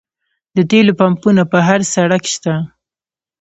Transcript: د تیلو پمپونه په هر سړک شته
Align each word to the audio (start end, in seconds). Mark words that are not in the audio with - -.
د 0.55 0.57
تیلو 0.69 0.93
پمپونه 1.01 1.41
په 1.51 1.57
هر 1.67 1.79
سړک 1.93 2.23
شته 2.33 2.53